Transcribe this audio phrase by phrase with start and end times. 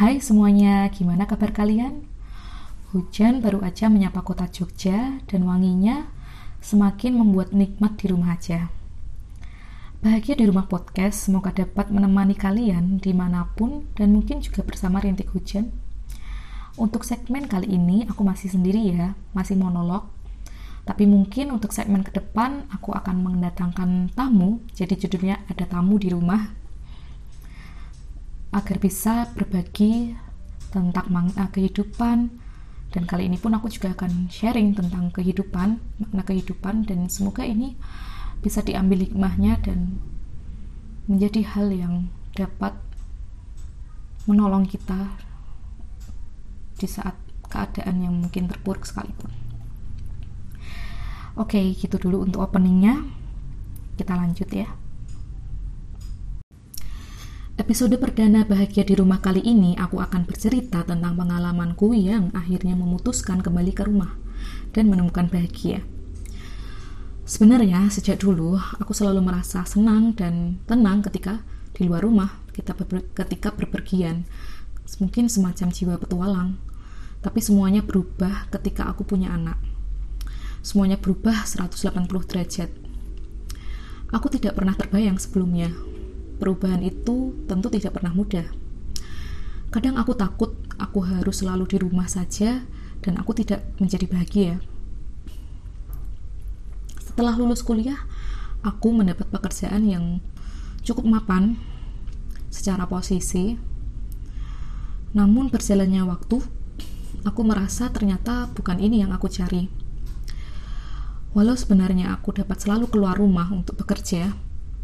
[0.00, 2.08] Hai semuanya, gimana kabar kalian?
[2.88, 6.08] Hujan baru aja menyapa kota Jogja dan wanginya
[6.64, 8.72] semakin membuat nikmat di rumah aja.
[10.00, 15.04] Bahagia di rumah podcast, semoga dapat menemani kalian di mana pun dan mungkin juga bersama
[15.04, 15.68] rintik hujan.
[16.80, 20.08] Untuk segmen kali ini aku masih sendiri ya, masih monolog.
[20.88, 26.08] Tapi mungkin untuk segmen ke depan aku akan mendatangkan tamu, jadi judulnya ada tamu di
[26.08, 26.56] rumah
[28.50, 30.14] agar bisa berbagi
[30.70, 32.30] tentang makna kehidupan
[32.90, 37.78] dan kali ini pun aku juga akan sharing tentang kehidupan makna kehidupan dan semoga ini
[38.42, 40.00] bisa diambil hikmahnya dan
[41.06, 41.94] menjadi hal yang
[42.34, 42.74] dapat
[44.24, 45.18] menolong kita
[46.80, 47.18] di saat
[47.50, 49.28] keadaan yang mungkin terpuruk sekalipun.
[51.36, 53.04] Oke, gitu dulu untuk openingnya.
[53.98, 54.70] Kita lanjut ya.
[57.60, 63.44] Episode perdana Bahagia di Rumah kali ini aku akan bercerita tentang pengalamanku yang akhirnya memutuskan
[63.44, 64.16] kembali ke rumah
[64.72, 65.84] dan menemukan bahagia.
[67.28, 71.44] Sebenarnya sejak dulu aku selalu merasa senang dan tenang ketika
[71.76, 74.24] di luar rumah, kita ber ketika berpergian.
[74.96, 76.56] Mungkin semacam jiwa petualang.
[77.20, 79.60] Tapi semuanya berubah ketika aku punya anak.
[80.64, 82.72] Semuanya berubah 180 derajat.
[84.16, 85.89] Aku tidak pernah terbayang sebelumnya
[86.40, 88.48] perubahan itu tentu tidak pernah mudah.
[89.70, 92.64] Kadang aku takut aku harus selalu di rumah saja
[93.04, 94.54] dan aku tidak menjadi bahagia.
[96.98, 98.00] Setelah lulus kuliah,
[98.64, 100.04] aku mendapat pekerjaan yang
[100.80, 101.60] cukup mapan
[102.48, 103.60] secara posisi.
[105.12, 106.40] Namun berjalannya waktu,
[107.22, 109.68] aku merasa ternyata bukan ini yang aku cari.
[111.30, 114.34] Walau sebenarnya aku dapat selalu keluar rumah untuk bekerja,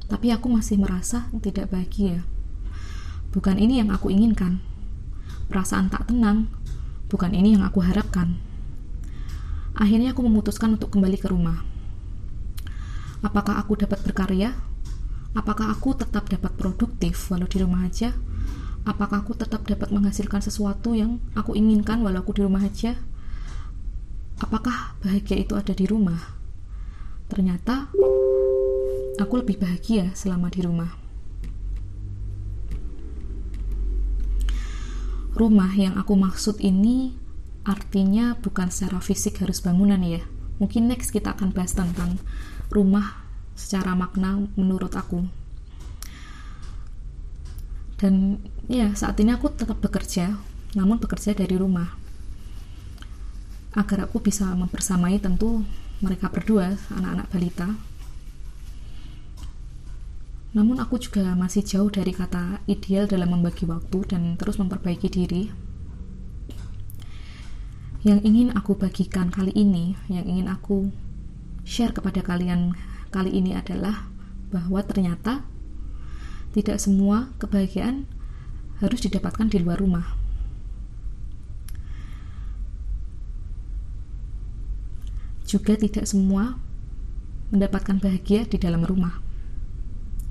[0.06, 2.22] tapi aku masih merasa tidak bahagia.
[3.34, 4.62] Bukan ini yang aku inginkan.
[5.50, 6.50] Perasaan tak tenang,
[7.10, 8.38] bukan ini yang aku harapkan.
[9.76, 11.60] Akhirnya aku memutuskan untuk kembali ke rumah.
[13.20, 14.56] Apakah aku dapat berkarya?
[15.36, 18.16] Apakah aku tetap dapat produktif walau di rumah aja?
[18.86, 22.97] Apakah aku tetap dapat menghasilkan sesuatu yang aku inginkan walau aku di rumah aja?
[24.41, 26.38] Apakah bahagia itu ada di rumah?
[27.26, 27.91] Ternyata
[29.16, 30.93] aku lebih bahagia selama di rumah.
[35.37, 37.12] Rumah yang aku maksud ini
[37.66, 40.25] artinya bukan secara fisik harus bangunan ya.
[40.56, 42.16] Mungkin next kita akan bahas tentang
[42.72, 43.21] rumah
[43.53, 45.28] secara makna menurut aku.
[47.97, 50.37] Dan ya, saat ini aku tetap bekerja,
[50.76, 51.97] namun bekerja dari rumah.
[53.76, 55.65] Agar aku bisa mempersamai tentu
[56.05, 57.69] mereka berdua, anak-anak balita,
[60.56, 65.53] namun aku juga masih jauh dari kata ideal dalam membagi waktu dan terus memperbaiki diri.
[68.00, 70.89] Yang ingin aku bagikan kali ini, yang ingin aku
[71.69, 72.72] share kepada kalian
[73.12, 74.09] kali ini adalah
[74.49, 75.44] bahwa ternyata
[76.56, 78.09] tidak semua kebahagiaan
[78.81, 80.17] harus didapatkan di luar rumah.
[85.44, 86.56] Juga tidak semua
[87.53, 89.25] mendapatkan bahagia di dalam rumah.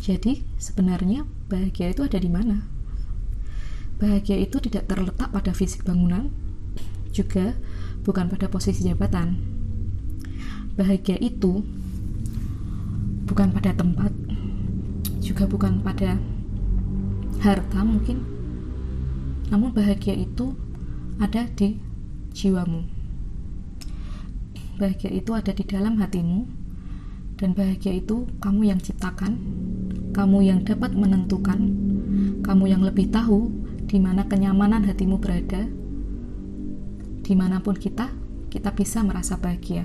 [0.06, 2.62] Jadi, sebenarnya bahagia itu ada di mana?
[3.98, 6.30] Bahagia itu tidak terletak pada fisik bangunan,
[7.10, 7.58] juga
[8.06, 9.34] bukan pada posisi jabatan.
[10.78, 11.66] Bahagia itu
[13.26, 14.14] bukan pada tempat,
[15.26, 16.22] juga bukan pada
[17.42, 18.22] harta mungkin.
[19.50, 20.54] Namun bahagia itu
[21.18, 21.82] ada di
[22.30, 22.86] jiwamu.
[24.78, 26.46] Bahagia itu ada di dalam hatimu
[27.42, 29.36] dan bahagia itu kamu yang ciptakan
[30.16, 31.60] kamu yang dapat menentukan,
[32.40, 33.52] kamu yang lebih tahu
[33.84, 35.68] di mana kenyamanan hatimu berada,
[37.20, 38.08] di mana pun kita,
[38.48, 39.84] kita bisa merasa bahagia.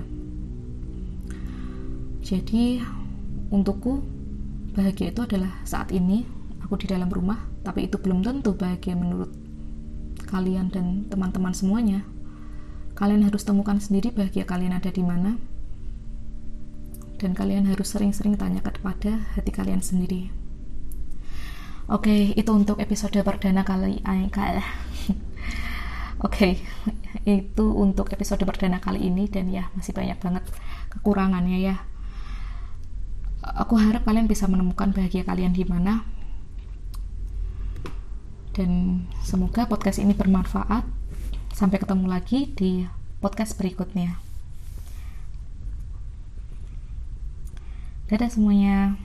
[2.23, 2.79] Jadi,
[3.51, 3.99] untukku,
[4.71, 6.23] bahagia itu adalah saat ini
[6.63, 9.35] aku di dalam rumah, tapi itu belum tentu bahagia menurut
[10.31, 12.07] kalian dan teman-teman semuanya.
[12.95, 15.35] Kalian harus temukan sendiri bahagia kalian ada di mana
[17.21, 20.33] dan kalian harus sering-sering tanya kepada hati kalian sendiri.
[21.85, 24.25] Oke, okay, itu untuk episode perdana kali ini.
[24.33, 24.57] Oke,
[26.25, 26.53] okay,
[27.29, 30.43] itu untuk episode perdana kali ini dan ya masih banyak banget
[30.89, 31.75] kekurangannya ya.
[33.41, 36.09] Aku harap kalian bisa menemukan bahagia kalian di mana.
[38.57, 40.87] Dan semoga podcast ini bermanfaat.
[41.53, 42.87] Sampai ketemu lagi di
[43.21, 44.30] podcast berikutnya.
[48.11, 48.99] Dadah semuanya.